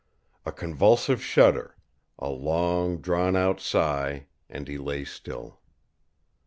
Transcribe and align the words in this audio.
A 0.47 0.51
convulsive 0.51 1.21
shudder 1.23 1.77
a 2.17 2.27
long 2.31 3.01
drawn 3.01 3.35
out 3.35 3.59
sigh 3.61 4.25
and 4.49 4.67
he 4.67 4.79
lay 4.79 5.05
still. 5.05 5.59